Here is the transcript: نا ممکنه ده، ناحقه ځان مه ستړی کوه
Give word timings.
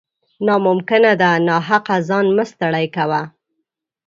نا 0.45 0.55
ممکنه 0.65 1.11
ده، 1.21 1.31
ناحقه 1.47 1.95
ځان 2.09 2.25
مه 2.35 2.45
ستړی 2.51 2.85
کوه 2.95 3.21